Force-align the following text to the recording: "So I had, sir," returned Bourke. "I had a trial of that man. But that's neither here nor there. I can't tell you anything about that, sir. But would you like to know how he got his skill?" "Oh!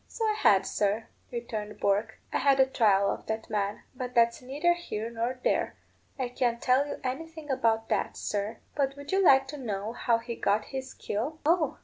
"So 0.07 0.25
I 0.25 0.33
had, 0.33 0.65
sir," 0.65 1.09
returned 1.31 1.79
Bourke. 1.79 2.17
"I 2.33 2.39
had 2.39 2.59
a 2.59 2.65
trial 2.65 3.11
of 3.11 3.27
that 3.27 3.51
man. 3.51 3.83
But 3.93 4.15
that's 4.15 4.41
neither 4.41 4.73
here 4.73 5.11
nor 5.11 5.39
there. 5.43 5.75
I 6.17 6.29
can't 6.29 6.59
tell 6.59 6.87
you 6.87 6.99
anything 7.03 7.51
about 7.51 7.87
that, 7.89 8.17
sir. 8.17 8.57
But 8.75 8.95
would 8.95 9.11
you 9.11 9.23
like 9.23 9.47
to 9.49 9.57
know 9.57 9.93
how 9.93 10.17
he 10.17 10.33
got 10.35 10.65
his 10.73 10.89
skill?" 10.89 11.37
"Oh! 11.45 11.77